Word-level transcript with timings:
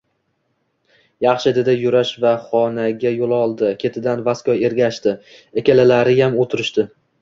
Yaxshi,– 1.25 1.53
dedi 1.57 1.75
Yurash 1.81 2.15
va 2.25 2.33
xonaga 2.47 3.13
yoʻl 3.21 3.37
oldi. 3.43 3.71
Ketidan 3.87 4.27
Vasko 4.33 4.61
ergashdi. 4.73 5.19
Ikkalalariyam 5.65 6.47
oʻtirishdi. 6.47 6.93